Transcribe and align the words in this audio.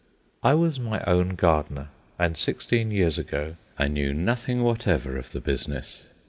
I 0.41 0.55
was 0.55 0.79
my 0.79 1.03
own 1.05 1.35
gardener, 1.35 1.89
and 2.17 2.35
sixteen 2.35 2.89
years 2.89 3.19
ago 3.19 3.57
I 3.77 3.87
knew 3.87 4.15
nothing 4.15 4.63
whatever 4.63 5.15
of 5.15 5.31
the 5.31 5.41
business. 5.41 6.07